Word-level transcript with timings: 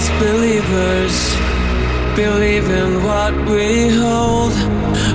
as 0.00 0.08
believers 0.18 1.16
believe 2.16 2.68
in 2.70 3.04
what 3.04 3.34
we 3.50 3.88
hold, 4.04 4.54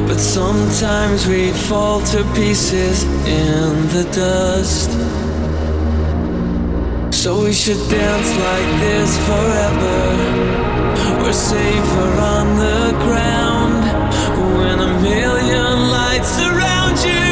but 0.07 0.19
sometimes 0.19 1.25
we 1.27 1.51
fall 1.67 2.01
to 2.01 2.23
pieces 2.35 3.03
in 3.25 3.71
the 3.95 4.05
dust. 4.13 4.89
So 7.11 7.43
we 7.43 7.53
should 7.53 7.81
dance 7.89 8.31
like 8.47 8.69
this 8.85 9.11
forever. 9.27 10.01
We're 11.21 11.33
safer 11.33 12.09
on 12.37 12.45
the 12.65 12.83
ground 13.05 13.81
when 14.57 14.77
a 14.89 14.91
million 15.01 15.75
lights 15.97 16.29
surround 16.39 16.97
you. 17.03 17.24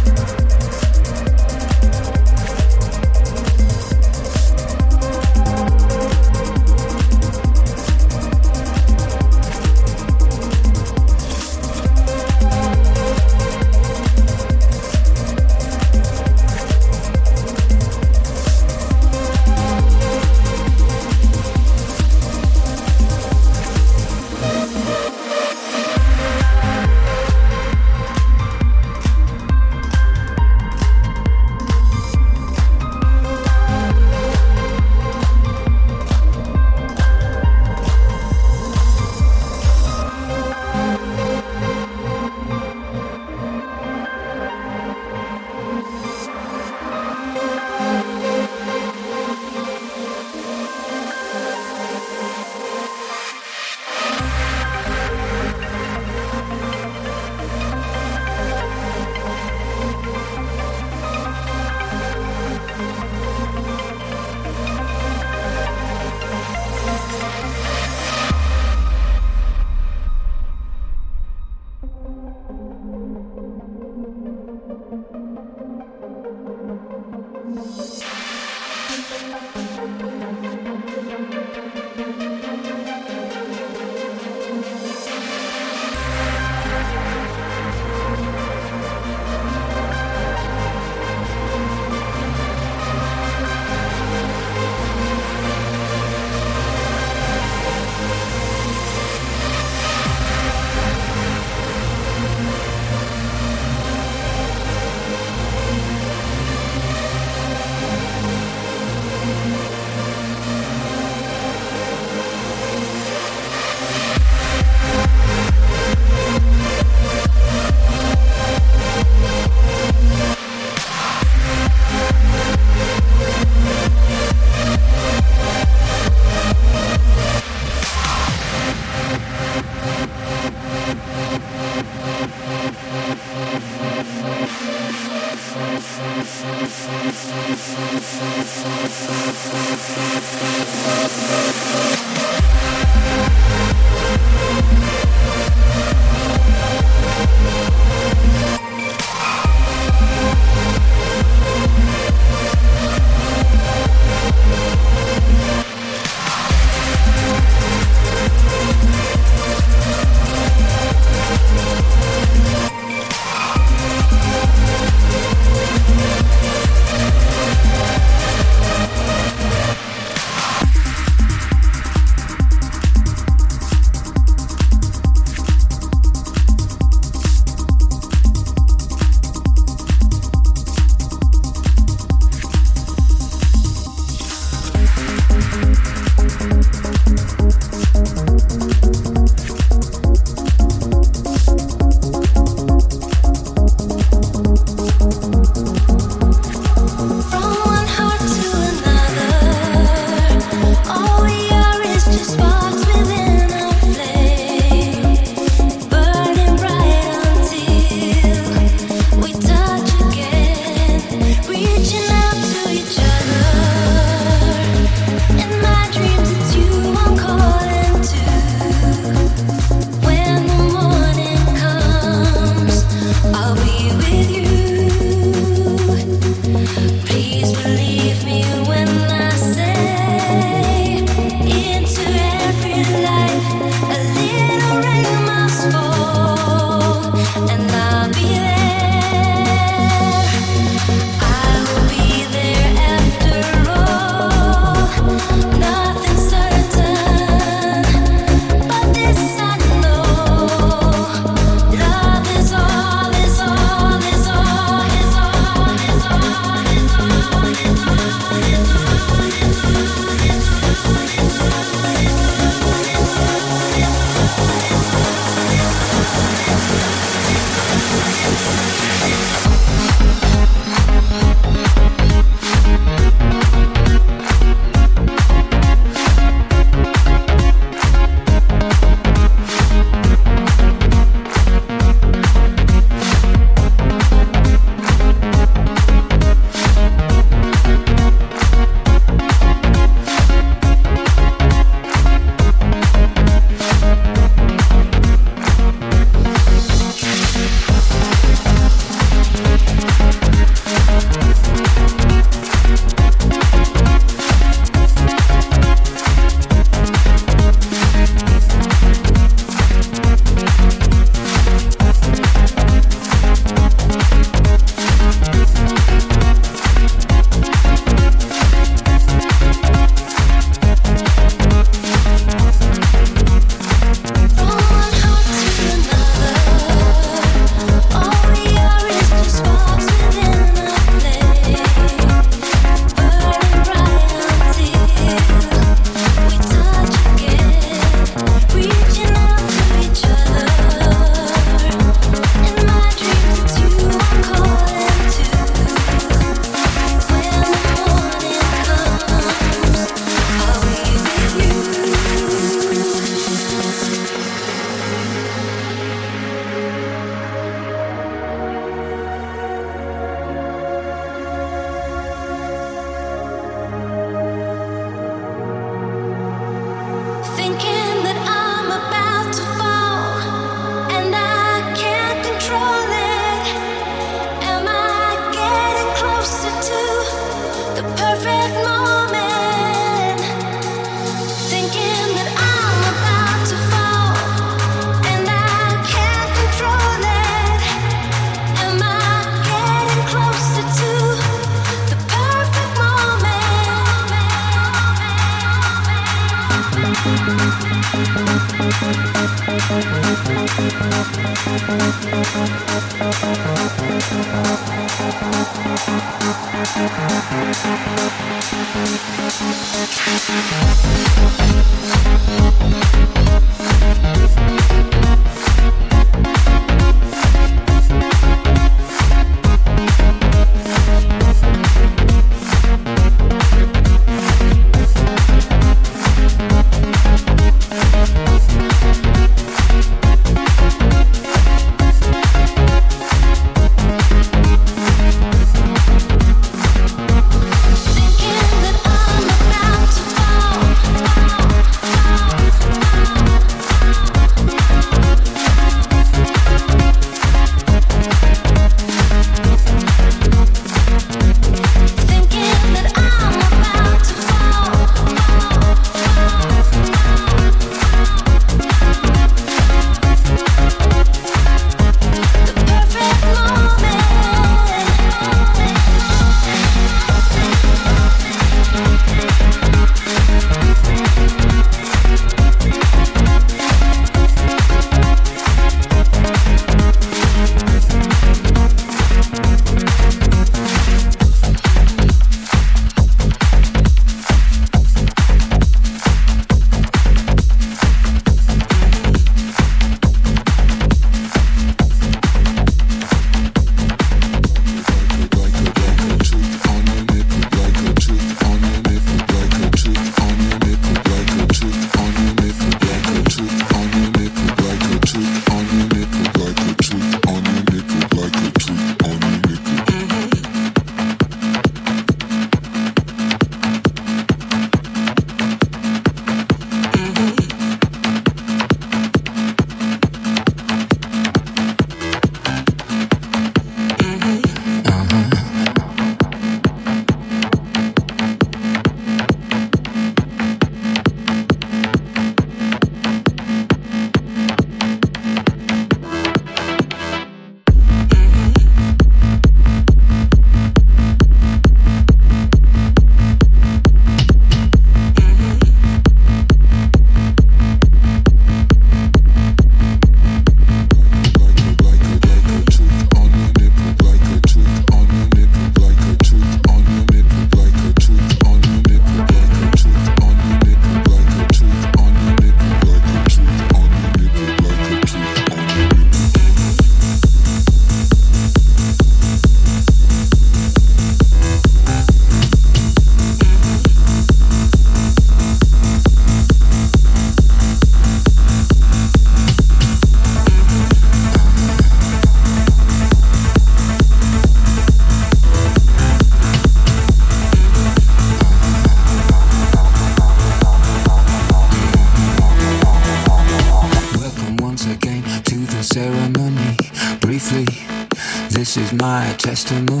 to 599.65 599.81
move. 599.81 600.00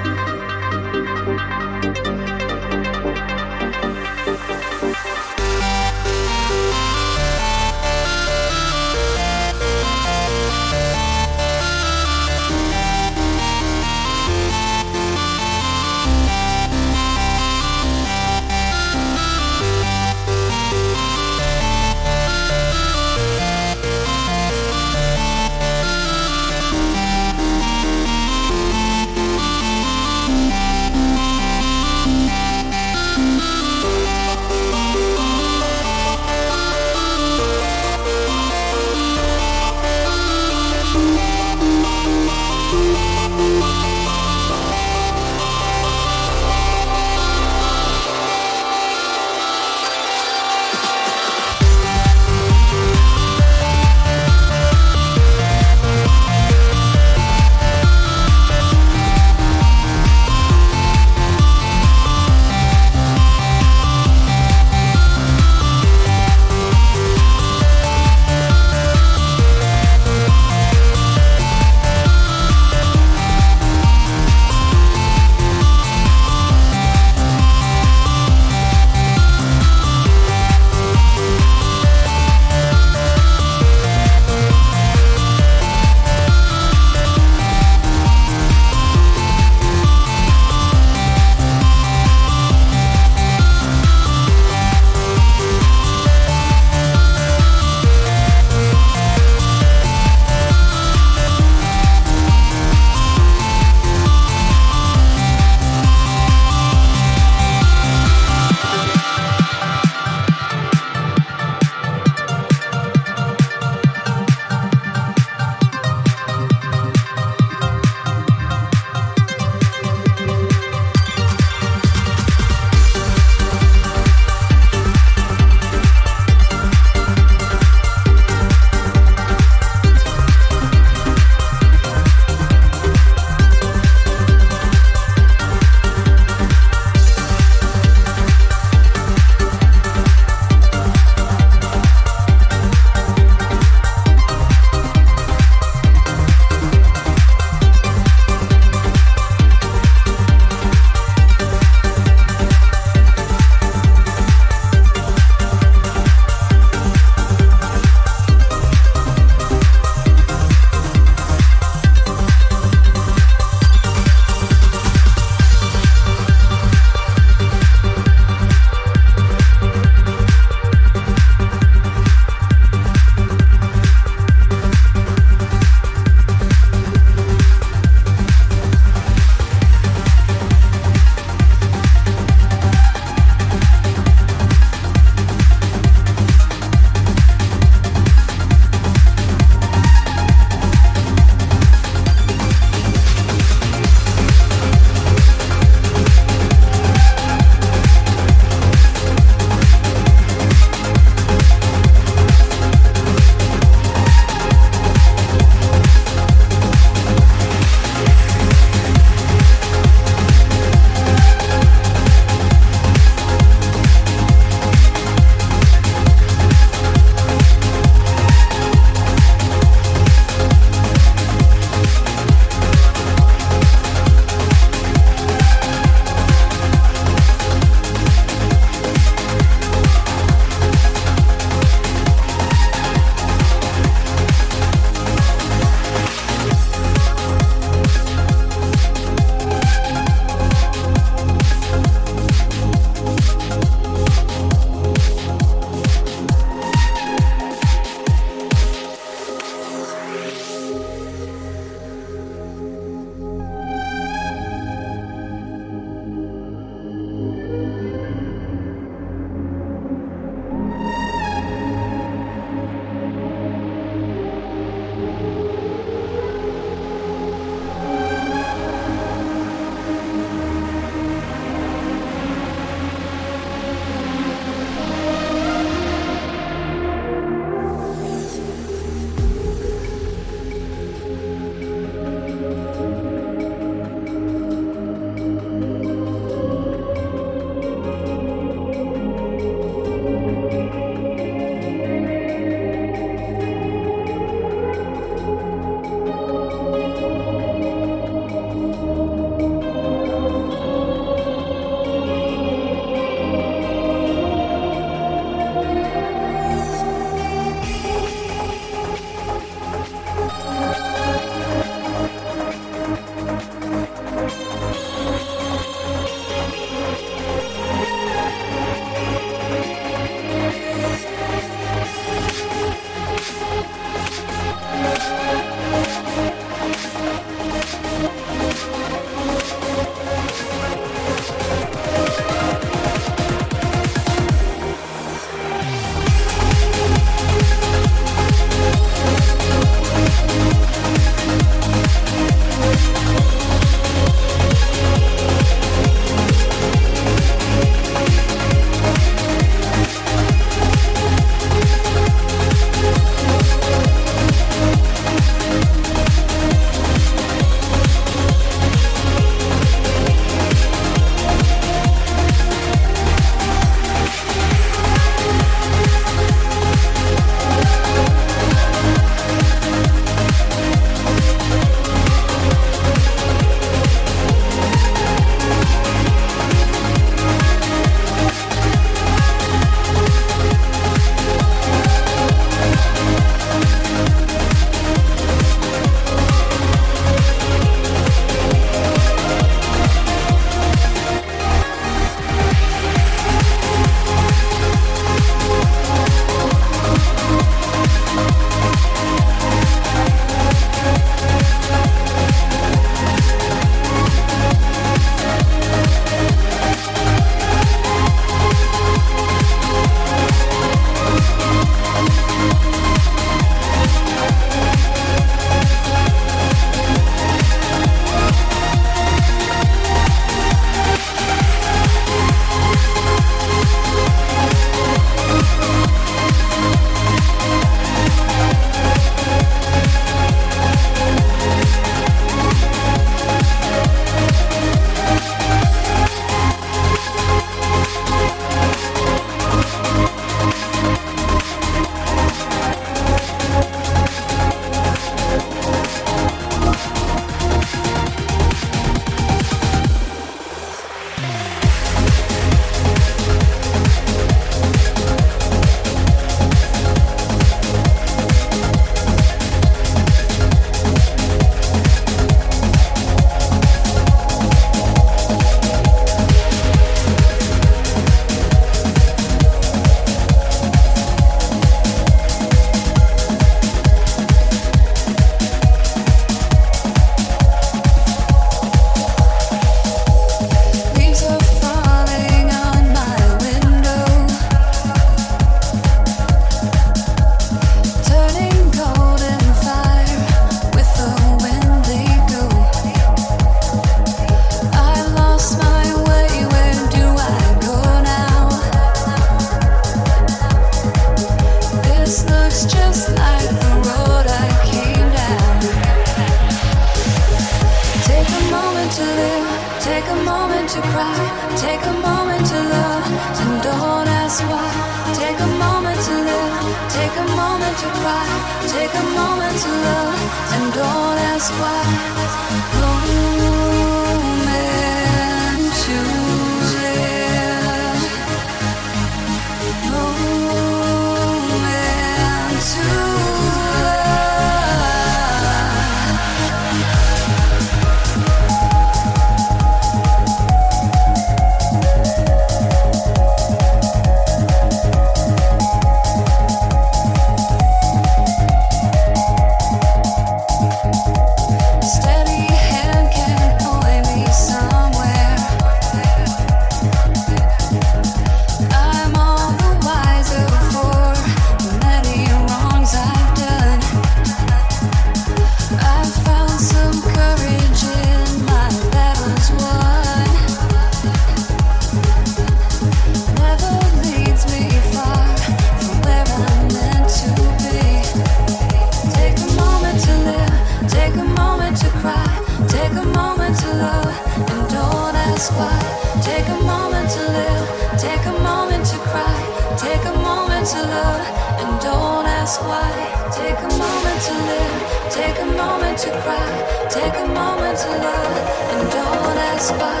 ask 592.44 592.60
why. 592.60 592.92
Take 593.32 593.58
a 593.68 593.72
moment 593.84 594.20
to 594.28 594.34
live, 594.50 594.76
take 595.18 595.38
a 595.46 595.48
moment 595.62 595.96
to 596.04 596.10
cry, 596.22 596.50
take 596.90 597.16
a 597.24 597.26
moment 597.40 597.76
to 597.84 597.90
love, 598.06 598.36
and 598.72 598.82
don't 598.96 599.38
ask 599.52 599.72
why. 599.80 600.00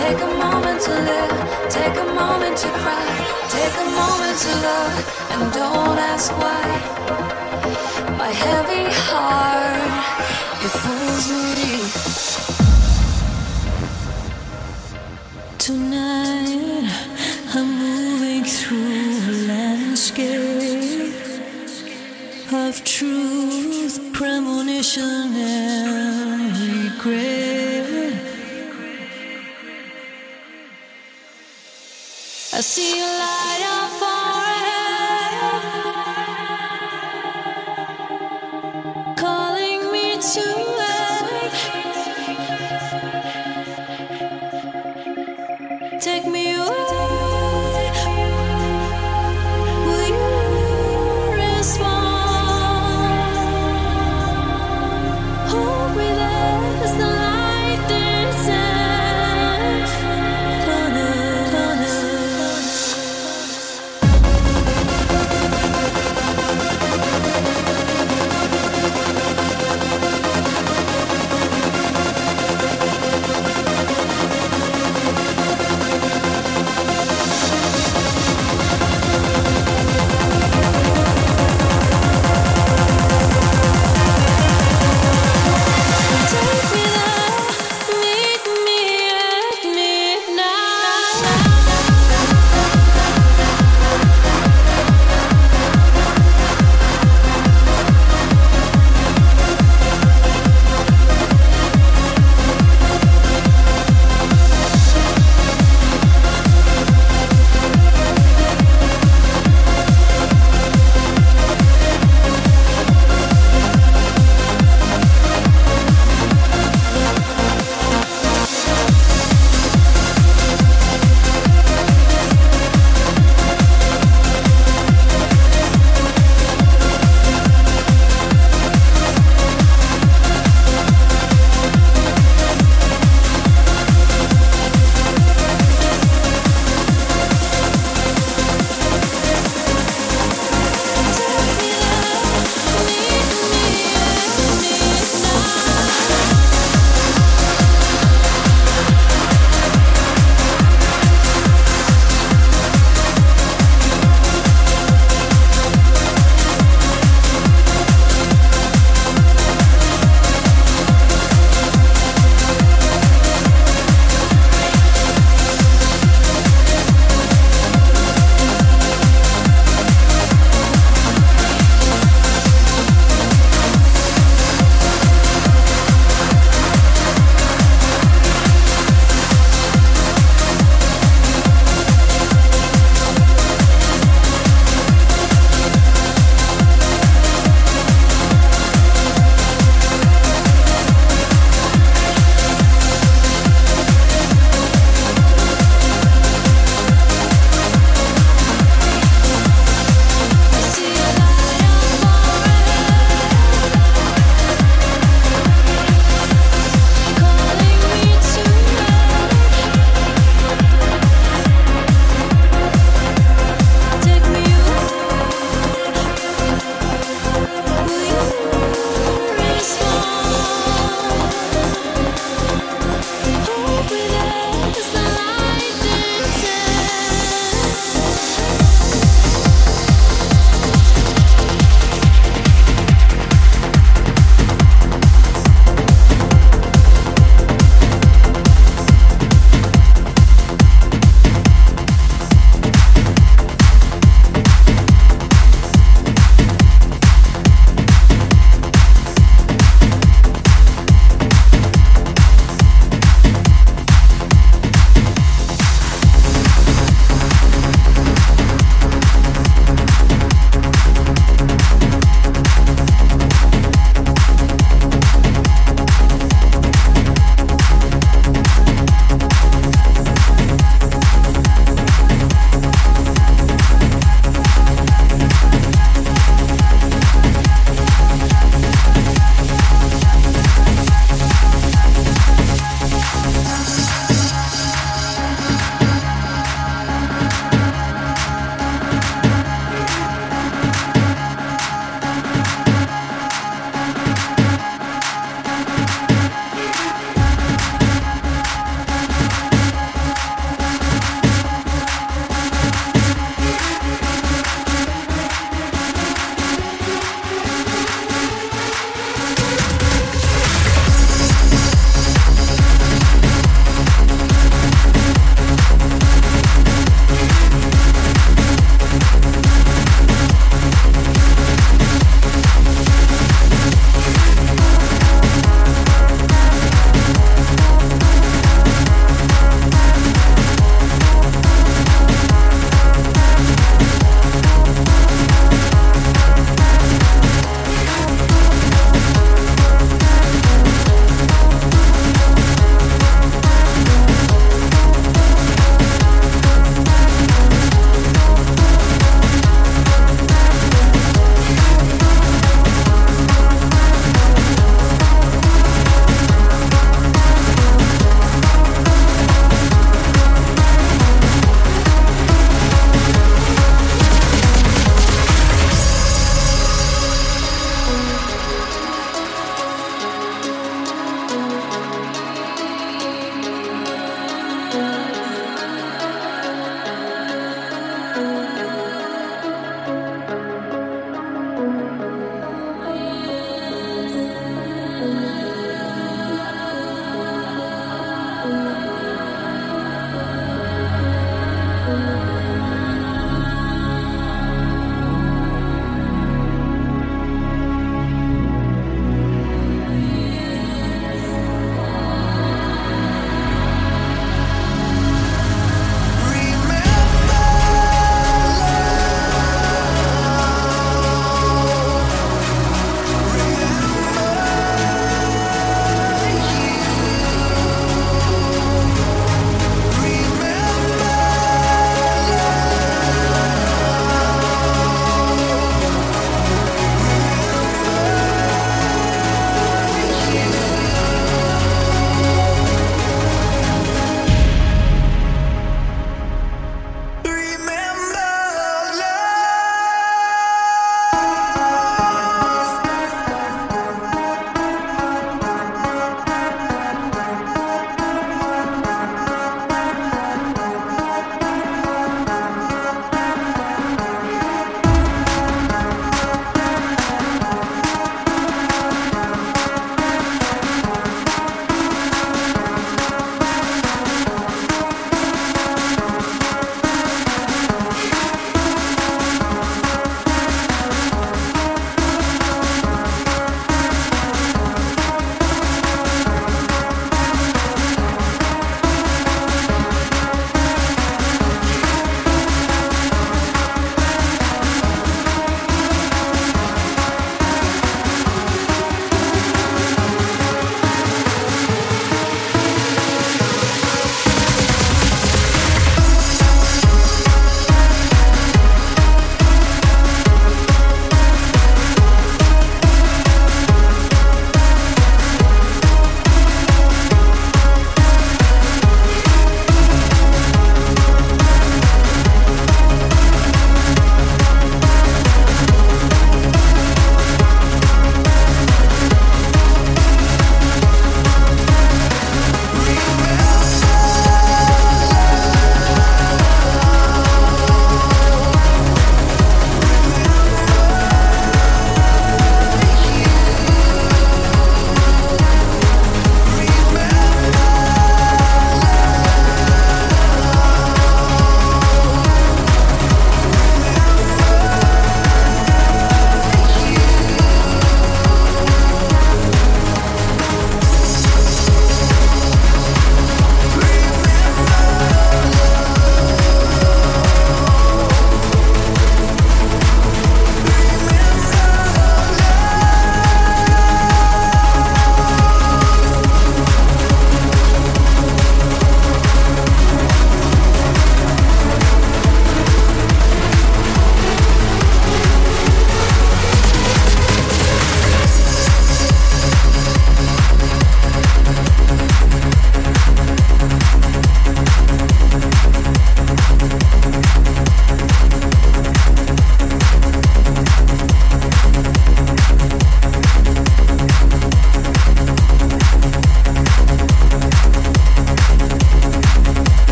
Take 0.00 0.20
a 0.28 0.30
moment 0.44 0.80
to 0.86 0.94
live, 1.10 1.36
take 1.76 1.96
a 2.04 2.08
moment 2.20 2.56
to 2.62 2.68
cry, 2.82 3.06
take 3.56 3.76
a 3.84 3.86
moment 4.00 4.36
to 4.44 4.52
love, 4.68 4.94
and 5.34 5.42
don't 5.60 5.98
ask 6.12 6.28
why. 6.42 6.66
My 8.22 8.32
heavy 8.44 8.86
heart, 9.06 9.78
it 10.66 10.72
pulls 10.82 11.26
me. 11.30 11.74
Tonight, 15.66 16.90
I'm 17.54 17.68
moving 17.86 18.42
through 18.42 19.30
a 19.30 19.34
landscape 19.46 20.63
of 22.74 22.84
truth, 22.84 24.12
premonition, 24.12 25.32
and 25.34 26.58
regret. 26.58 28.14
I 32.52 32.60
see 32.60 33.00
a 33.00 33.04
light. 33.04 33.83